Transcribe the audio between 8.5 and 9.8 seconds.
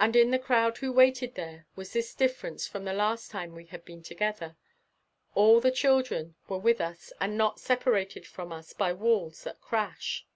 us by walls that